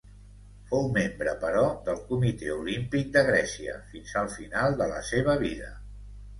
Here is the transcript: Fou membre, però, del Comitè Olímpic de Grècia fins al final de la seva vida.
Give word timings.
Fou 0.69 0.87
membre, 0.95 1.35
però, 1.43 1.65
del 1.89 2.01
Comitè 2.07 2.49
Olímpic 2.55 3.13
de 3.19 3.25
Grècia 3.29 3.79
fins 3.93 4.17
al 4.25 4.35
final 4.41 4.81
de 4.83 4.91
la 4.97 5.07
seva 5.15 5.41
vida. 5.49 5.73